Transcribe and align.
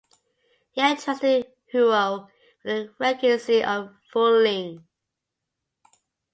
He 0.71 0.81
entrusted 0.81 1.53
Huo 1.71 2.27
with 2.65 2.87
the 2.87 2.95
regency 2.99 3.63
of 3.63 3.93
Fuling. 4.11 4.83